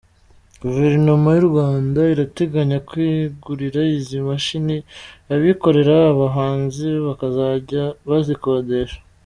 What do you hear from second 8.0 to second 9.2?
bazikodesha.